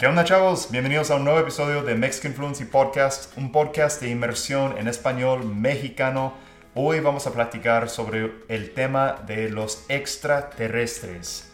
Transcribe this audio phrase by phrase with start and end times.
[0.00, 0.70] ¿Qué onda chavos?
[0.70, 5.44] Bienvenidos a un nuevo episodio de Mexican Fluency Podcast, un podcast de inmersión en español
[5.44, 6.32] mexicano.
[6.74, 11.52] Hoy vamos a platicar sobre el tema de los extraterrestres.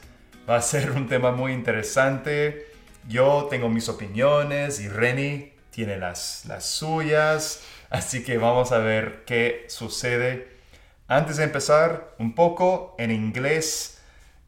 [0.48, 2.69] Va a ser un tema muy interesante.
[3.09, 7.65] Yo tengo mis opiniones y Reni tiene las, las suyas.
[7.91, 10.47] Así que vamos a ver qué sucede.
[11.09, 13.96] Antes de empezar, un poco en inglés.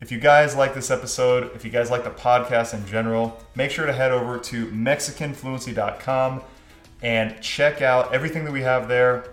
[0.01, 3.73] If you guys like this episode, if you guys like the podcast in general, make
[3.73, 6.43] sure to head over to MexicanFluency.com
[7.03, 9.25] and check out everything that we have there.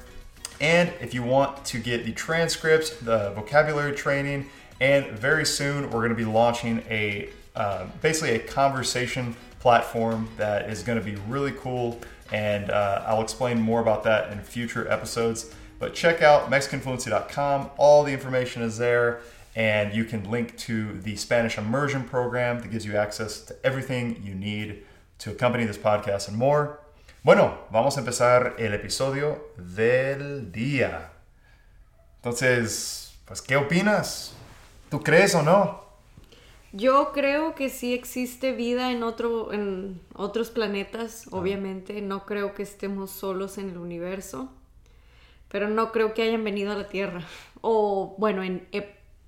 [0.59, 4.49] And if you want to get the transcripts, the vocabulary training,
[4.81, 10.67] and very soon we're going to be launching a uh, basically a conversation platform that
[10.67, 12.01] is going to be really cool.
[12.31, 15.53] And uh, I'll explain more about that in future episodes.
[15.77, 17.69] But check out MexicanFluency.com.
[17.77, 19.21] All the information is there
[19.55, 24.21] and you can link to the Spanish immersion program that gives you access to everything
[24.23, 24.83] you need
[25.19, 26.79] to accompany this podcast and more.
[27.23, 31.09] Bueno, vamos a empezar el episodio del día.
[32.21, 34.33] Entonces, pues, ¿qué opinas?
[34.89, 35.85] ¿Tú crees o no?
[36.73, 42.01] Yo creo que sí existe vida en, otro, en otros planetas, obviamente.
[42.01, 44.51] No creo que estemos solos en el universo,
[45.47, 47.21] pero no creo que hayan venido a la Tierra.
[47.61, 48.67] O, bueno, en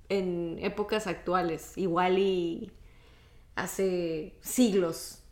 [0.08, 2.72] en épocas actuales, igual y
[3.54, 5.22] hace siglos.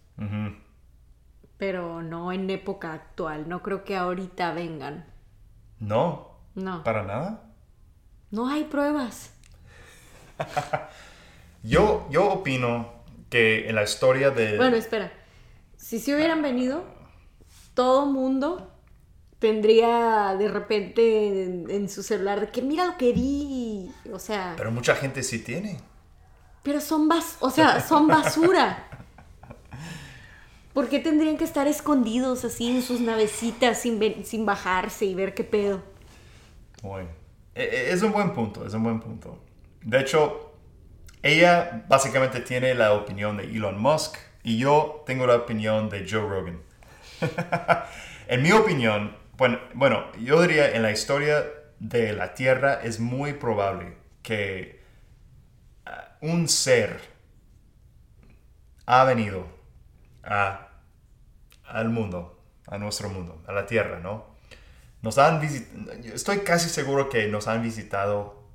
[1.57, 3.49] Pero no en época actual.
[3.49, 5.07] No creo que ahorita vengan.
[5.79, 6.39] No.
[6.55, 6.85] No.
[6.85, 7.51] ¿Para nada?
[8.31, 9.33] No hay pruebas.
[11.63, 12.93] yo, yo opino
[13.31, 14.57] que en la historia de...
[14.57, 15.13] Bueno, espera.
[15.77, 16.85] Si se hubieran venido,
[17.75, 18.76] todo mundo
[19.39, 24.55] tendría de repente en, su celular de que mira lo que vi, o sea...
[24.57, 25.79] Pero mucha gente sí tiene.
[26.63, 28.89] Pero son bas o sea, son basura.
[30.73, 35.35] ¿Por qué tendrían que estar escondidos así en sus navecitas sin, sin bajarse y ver
[35.35, 35.83] qué pedo?
[36.83, 37.09] Bueno,
[37.55, 39.39] e, e, es un buen punto, es un buen punto.
[39.83, 40.53] De hecho,
[41.23, 46.21] ella básicamente tiene la opinión de Elon Musk y yo tengo la opinión de Joe
[46.21, 46.61] Rogan.
[48.29, 51.45] en mi opinión, bueno, bueno, yo diría en la historia
[51.79, 54.81] de la Tierra es muy probable que
[55.85, 57.01] ah, un ser
[58.87, 59.47] ha venido
[60.23, 60.69] a,
[61.65, 64.37] al mundo, a nuestro mundo, a la Tierra, ¿no?
[65.03, 68.49] Nos han estoy casi seguro que nos han visitado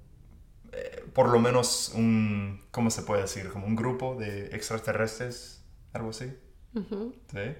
[0.71, 3.49] eh, por lo menos un, ¿cómo se puede decir?
[3.49, 6.33] Como un grupo de extraterrestres, algo así.
[6.73, 7.55] ¿Sí?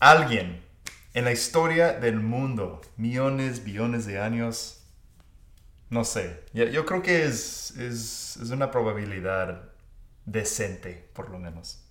[0.00, 0.62] Alguien
[1.14, 4.82] en la historia del mundo, millones, billones de años,
[5.90, 9.70] no sé, yo, creo que es, es, una probabilidad
[10.24, 11.84] decente, por lo menos.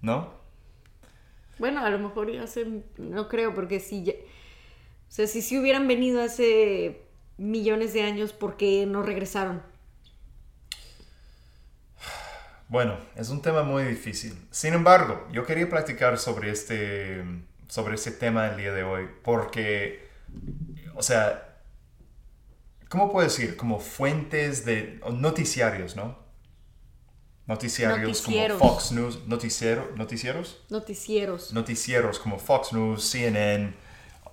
[0.00, 0.34] ¿No?
[1.58, 5.86] Bueno, a lo mejor ya se, no creo, porque si o sea, si, si hubieran
[5.88, 7.02] venido hace
[7.36, 9.62] millones de años, ¿por qué no regresaron?
[12.72, 14.48] Bueno, es un tema muy difícil.
[14.50, 17.22] Sin embargo, yo quería platicar sobre este,
[17.68, 20.08] sobre este tema el día de hoy porque,
[20.94, 21.58] o sea,
[22.88, 23.58] ¿cómo puedo decir?
[23.58, 26.16] Como fuentes de noticiarios, ¿no?
[27.46, 30.64] Noticiarios como Fox News, noticiero, noticieros.
[30.70, 31.52] Noticieros.
[31.52, 33.74] Noticieros como Fox News, CNN,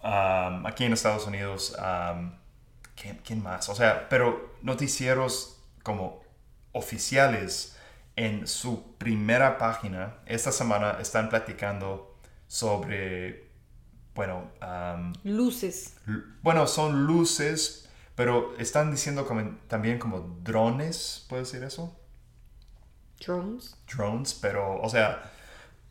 [0.02, 2.32] um, aquí en Estados Unidos, um,
[2.96, 3.68] ¿quién más?
[3.68, 6.24] O sea, pero noticieros como
[6.72, 7.76] oficiales
[8.19, 13.50] en su primera página, esta semana están platicando sobre,
[14.13, 14.52] bueno...
[15.24, 15.96] luces.
[16.41, 19.25] Bueno, son luces, pero están diciendo
[19.69, 21.97] también como drones, ¿puedo decir eso?
[23.25, 23.78] Drones.
[23.90, 25.31] Drones, pero, o sea,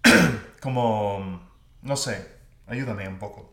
[0.60, 1.40] como,
[1.80, 2.30] no sé,
[2.66, 3.50] ayúdame un poco.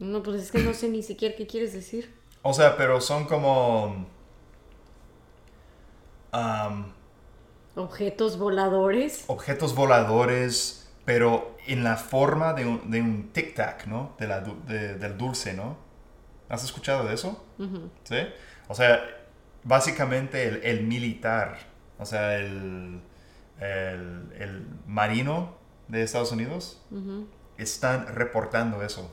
[0.00, 2.12] No, pues es que no sé ni siquiera qué quieres decir.
[2.42, 4.04] O sea, pero son como...
[7.76, 9.24] Objetos voladores.
[9.26, 14.16] Objetos voladores, pero en la forma de un, de un tic-tac, ¿no?
[14.18, 15.76] De la, del dulce, ¿no?
[16.48, 17.44] ¿Has escuchado de eso?
[18.04, 18.16] ¿Sí?
[18.68, 19.00] O sea,
[19.62, 21.58] básicamente el, militar,
[21.98, 23.02] o sea, el,
[23.60, 25.56] el, marino
[25.88, 26.82] de Estados Unidos,
[27.58, 29.10] están reportando eso.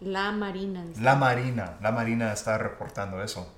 [0.00, 0.84] La marina.
[1.00, 3.50] La marina, la marina está reportando eso.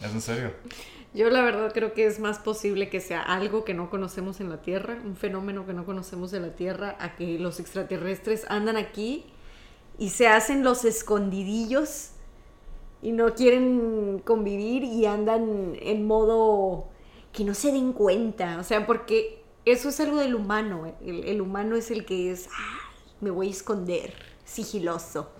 [0.00, 0.54] ¿Es en serio?
[1.14, 4.50] Yo la verdad creo que es más posible que sea algo que no conocemos en
[4.50, 8.76] la Tierra, un fenómeno que no conocemos de la Tierra, a que los extraterrestres andan
[8.76, 9.24] aquí
[9.96, 12.10] y se hacen los escondidillos
[13.00, 16.88] y no quieren convivir y andan en modo
[17.32, 21.40] que no se den cuenta, o sea, porque eso es algo del humano, eh, el,
[21.40, 22.80] humano es el que es, "Ay,
[23.20, 24.14] me voy a esconder,
[24.44, 25.30] sigiloso.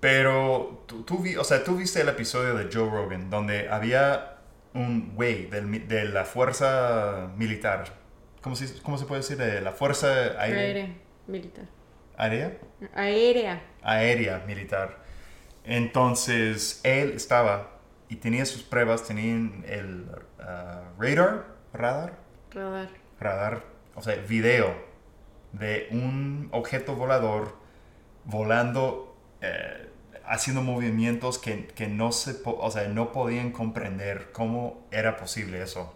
[0.00, 4.31] Pero tú, tú o sea, tú viste el episodio de Joe Rogan donde había
[4.74, 7.84] un güey del de la fuerza militar.
[8.40, 9.36] ¿Cómo se, cómo se puede decir?
[9.36, 10.08] De la fuerza
[10.40, 10.60] aérea.
[10.60, 10.96] Aérea,
[11.26, 11.64] militar.
[12.16, 12.58] ¿Aérea?
[12.94, 13.62] Aérea.
[13.82, 15.02] aérea militar.
[15.64, 17.78] Entonces él estaba
[18.08, 20.06] y tenía sus pruebas, tenían el
[20.40, 22.18] ah, radar, radar,
[22.50, 22.88] Radar.
[23.18, 23.64] radar,
[23.94, 24.74] o sea, video
[25.52, 27.56] de un objeto volador
[28.24, 29.88] volando, eh,
[30.32, 35.94] haciendo movimientos que, que no se, o sea, no podían comprender cómo era posible eso.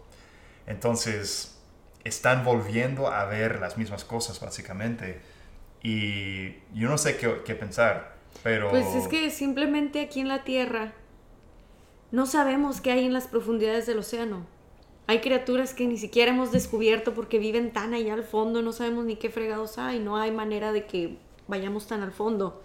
[0.66, 1.58] Entonces
[2.04, 5.20] están volviendo a ver las mismas cosas básicamente
[5.82, 10.44] y yo no sé qué, qué pensar, pero Pues es que simplemente aquí en la
[10.44, 10.92] Tierra
[12.10, 14.46] no sabemos qué hay en las profundidades del océano.
[15.06, 19.06] Hay criaturas que ni siquiera hemos descubierto porque viven tan allá al fondo, no sabemos
[19.06, 21.16] ni qué fregados hay, no hay manera de que
[21.48, 22.62] vayamos tan al fondo.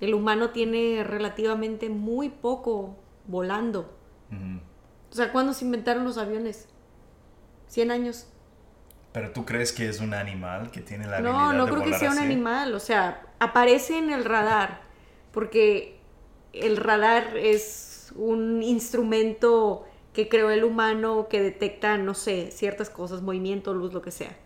[0.00, 2.96] El humano tiene relativamente muy poco
[3.26, 3.96] volando.
[4.30, 4.60] Ujú.
[5.10, 6.68] O sea, ¿cuándo se inventaron los aviones?
[7.70, 8.26] ¿100 años?
[9.12, 11.82] Pero tú crees que es un animal que tiene la habilidad No, no de creo
[11.84, 12.74] que volar sea un animal.
[12.74, 14.82] O sea, aparece en el radar.
[15.30, 16.00] Porque
[16.52, 23.22] el radar es un instrumento que creó el humano que detecta, no sé, ciertas cosas,
[23.22, 24.36] movimiento, luz, lo que sea.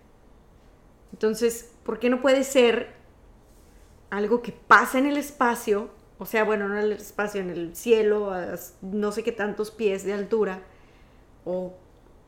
[1.13, 2.98] Entonces, ¿por qué no puede ser
[4.11, 5.91] algo que pasa en el espacio?
[6.19, 9.71] O sea, bueno, no en el espacio, en el cielo, a no sé qué tantos
[9.71, 10.63] pies de altura.
[11.45, 11.75] O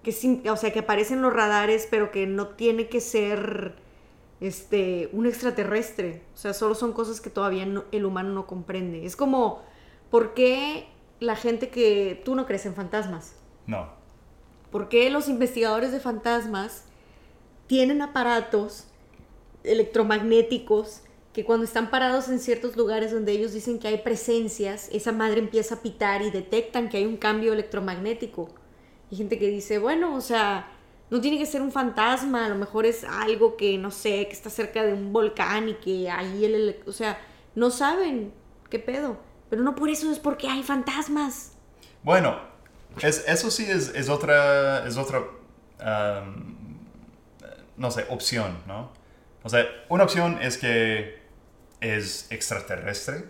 [0.03, 0.11] que,
[0.51, 3.75] o sea, que aparecen los radares, pero que no tiene que ser
[4.41, 6.23] este, un extraterrestre.
[6.35, 9.05] O sea, solo son cosas que todavía no- el humano no comprende.
[9.05, 9.63] Es como,
[10.11, 10.87] ¿por qué
[11.19, 12.23] la gente que...
[12.25, 13.35] Tú no crees en fantasmas?
[13.67, 13.89] No.
[14.71, 16.85] ¿Por qué los investigadores de fantasmas
[17.67, 18.87] tienen aparatos
[19.65, 25.13] electromagnéticos que cuando están parados en ciertos lugares donde ellos dicen que hay presencias, esa
[25.13, 28.49] madre empieza a pitar y detectan que hay un cambio electromagnético?
[29.11, 30.73] Hay gente que dice, bueno, o sea,
[31.11, 34.33] no tiene que ser un fantasma, a lo mejor es algo que, no sé, que
[34.33, 36.83] está cerca de un volcán y que ahí el...
[36.87, 37.19] O sea,
[37.55, 38.33] no saben
[38.69, 39.19] qué pedo.
[39.49, 41.53] Pero no por eso es porque hay fantasmas.
[42.05, 42.39] Bueno,
[43.03, 45.25] es, eso sí es, es otra, es otra,
[45.81, 46.79] am,
[47.77, 48.93] no sé, opción, ¿no?
[49.43, 51.20] O sea, una opción es que
[51.81, 53.25] es extraterrestre.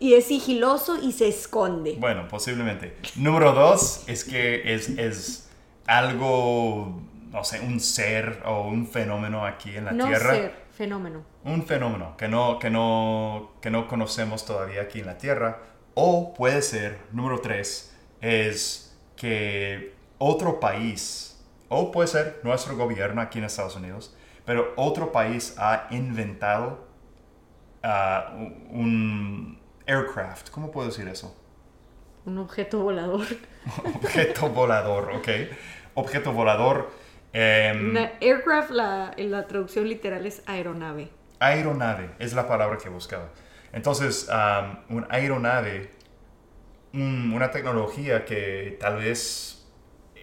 [0.00, 1.96] Y es sigiloso y se esconde.
[1.98, 2.96] Bueno, posiblemente.
[3.16, 5.48] Número dos es que es, es
[5.86, 7.00] algo,
[7.30, 10.34] no sé, un ser o un fenómeno aquí en la no Tierra.
[10.34, 11.22] ser fenómeno.
[11.44, 15.58] un fenómeno que no, que, no, que no conocemos todavía aquí en la Tierra.
[15.94, 23.38] O puede ser, número tres, es que otro país, o puede ser nuestro gobierno aquí
[23.38, 24.14] en Estados Unidos,
[24.44, 26.84] pero otro país ha inventado
[28.70, 30.50] un- aircraft.
[30.50, 31.36] ¿Cómo puedo decir eso?
[32.24, 33.26] Un objeto volador.
[33.96, 35.28] Objeto volador, ¿ok?
[35.94, 36.90] Objeto volador.
[37.34, 41.10] em, Una aircraft, la, en la traducción literal es aeronave.
[41.40, 43.28] Aeronave es la palabra que buscaba.
[43.72, 45.90] Entonces, um, un aeronave,
[46.94, 49.66] un- una tecnología que tal vez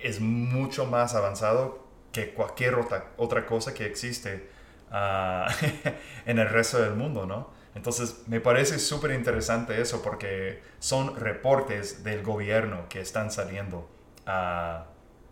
[0.01, 4.49] es mucho más avanzado que cualquier otra, otra cosa que existe
[4.91, 5.47] ah,
[6.25, 7.49] en el resto del mundo, ¿no?
[7.73, 13.89] Entonces, me parece súper interesante eso porque son reportes del gobierno que están saliendo.
[14.25, 14.85] Ah,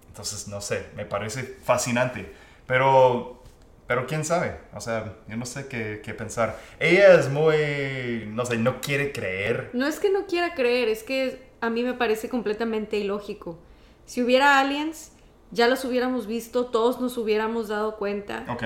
[0.07, 2.33] entonces, no sé, me parece fascinante.
[2.65, 3.39] Pero
[3.89, 6.59] pero quién sabe, o sea, yo no sé qué, qué pensar.
[6.79, 9.71] Ella es muy, no sé, no quiere creer.
[9.73, 13.57] No es que no quiera creer, es que a mí me parece completamente ilógico.
[14.05, 15.13] Si hubiera aliens,
[15.49, 18.45] ya los hubiéramos visto, todos nos hubiéramos dado cuenta.
[18.47, 18.63] Ok.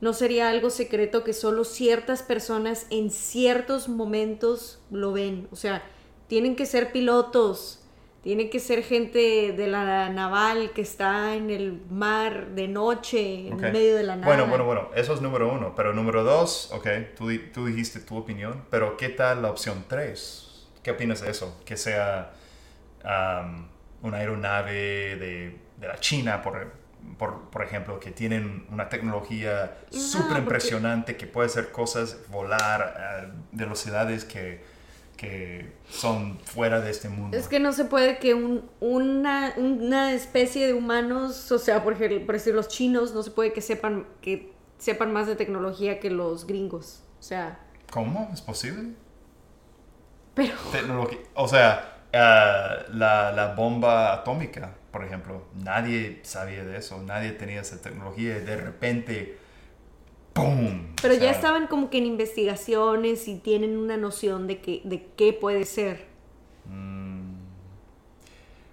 [0.00, 5.48] No sería algo secreto que solo ciertas personas en ciertos momentos lo ven.
[5.50, 5.82] O sea,
[6.26, 7.84] tienen que ser pilotos,
[8.22, 13.56] tienen que ser gente de la naval que está en el mar de noche, en
[13.56, 14.26] medio de la nada.
[14.26, 15.74] Bueno, bueno, bueno, eso es número uno.
[15.76, 20.66] Pero número dos, ok, tú, tú dijiste tu opinión, pero ¿qué tal la opción tres?
[20.82, 21.60] ¿Qué opinas de eso?
[21.64, 22.32] Que sea
[23.04, 23.68] am,
[24.02, 26.72] una aeronave de, de la China, por,
[27.18, 32.82] por, por ejemplo, que tienen una tecnología súper porque- impresionante que puede hacer cosas, volar
[32.82, 34.62] a velocidades que,
[35.16, 37.36] que son fuera de este mundo.
[37.36, 41.92] Es que no se puede que un- una, una especie de humanos, o sea, por
[41.94, 46.00] ejemplo, por decir los chinos, no se puede que sepan, que sepan más de tecnología
[46.00, 47.02] que los gringos.
[47.20, 48.28] O sea, ¿Cómo?
[48.32, 48.94] ¿Es posible?
[50.34, 54.74] pero Tecnología, o sea, ah, la, la bomba atómica.
[54.94, 59.36] Por ejemplo, nadie sabía de eso, nadie tenía esa tecnología y de repente,
[60.32, 60.94] ¡pum!
[61.02, 65.08] Pero O ya estaban como que en investigaciones y tienen una noción de, que, de
[65.16, 66.06] qué puede ser.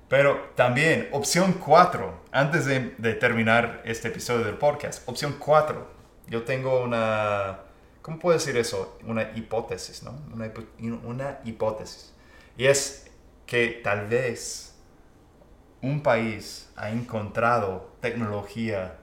[0.10, 5.88] Pero también, opción 4, antes de, de terminar este episodio del podcast, opción 4,
[6.28, 7.62] yo tengo una,
[8.04, 9.00] ¿cómo puedo decir eso?
[9.08, 10.14] Una hipótesis, ¿no?
[11.04, 12.14] Una hipótesis.
[12.58, 13.10] Y es
[13.48, 14.71] que tal vez
[15.82, 18.98] un país ha encontrado tecnología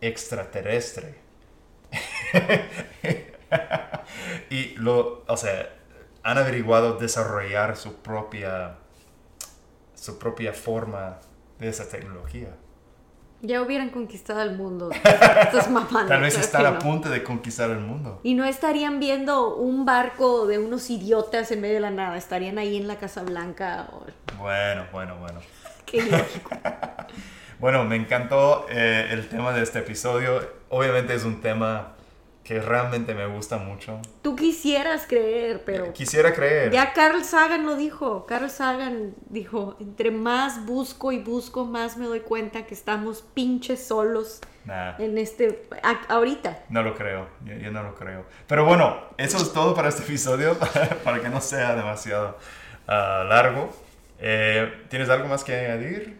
[0.00, 1.16] extraterrestre.
[4.50, 5.68] y lo, o sea,
[6.22, 8.76] han averiguado desarrollar su propia
[9.94, 11.18] su propia forma
[11.58, 12.48] de esa tecnología.
[13.40, 14.90] Ya hubieran conquistado el mundo.
[14.92, 16.08] Estás mamando.
[16.08, 18.20] Tal vez están a punto de conquistar el mundo.
[18.22, 22.16] Y no estarían viendo un barco de unos idiotas en medio de la nada.
[22.16, 23.88] Estarían ahí en la Casa Blanca.
[23.92, 24.04] o-
[24.38, 25.40] Bueno, bueno, bueno.
[25.86, 26.50] Qué ilógico.
[27.60, 30.46] Bueno, me encantó eh, el tema de este episodio.
[30.68, 31.94] Obviamente es un tema
[32.42, 34.00] que realmente me gusta mucho.
[34.20, 36.70] Tú quisieras creer, pero Quisiera creer.
[36.72, 38.26] ya Carl Sagan lo dijo.
[38.26, 43.86] Carl Sagan dijo, entre más busco y busco, más me doy cuenta que estamos pinches
[43.86, 45.66] solos Nah, en este...
[45.82, 46.64] a- ahorita.
[46.68, 47.28] no lo creo.
[47.46, 48.26] Yo, yo no lo creo.
[48.46, 50.58] Pero bueno, eso es todo para este episodio,
[51.04, 52.36] para que no sea demasiado
[52.88, 53.72] ah, largo.
[54.18, 56.18] Eh, ¿Tienes algo más que añadir?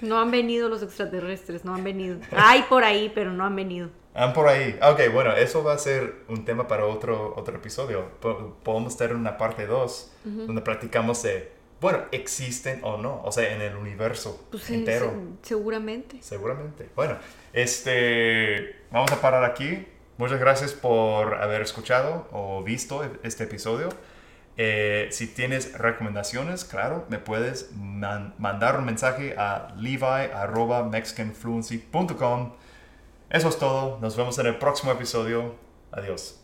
[0.00, 2.18] No han venido los extraterrestres, no han venido.
[2.36, 3.88] Hay por ahí, pero no han venido.
[4.14, 4.78] Ah, por ahí.
[4.82, 8.10] Ok, bueno, eso va a ser un tema para otro, otro episodio.
[8.20, 13.54] Po- podemos tener una parte 2 donde platicamos de, bueno, existen o no, o sea,
[13.54, 15.12] en el universo Pues entero.
[15.42, 16.16] se- seguramente.
[16.22, 16.88] Seguramente.
[16.96, 17.16] Bueno,
[17.52, 19.86] este, vamos a parar aquí.
[20.18, 23.90] Muchas gracias por haber escuchado o visto este episodio.
[24.58, 32.52] Eh, si tienes recomendaciones, claro, me puedes man- mandar un mensaje a levi.mexicanfluency.com.
[33.30, 33.98] Eso es todo.
[34.00, 35.54] Nos vemos en el próximo episodio.
[35.92, 36.40] Adiós.